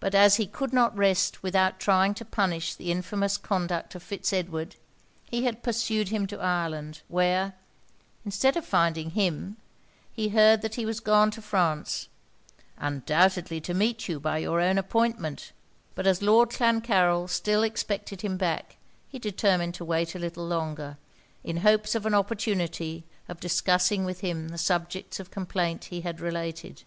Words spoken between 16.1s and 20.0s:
Lord Clancarryl still expected him back, he determined to